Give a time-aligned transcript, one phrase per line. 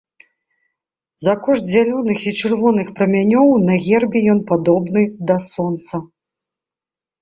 [1.25, 6.07] За кошт зялёных і чырвоных прамянёў на гербе ён падобны да сонца.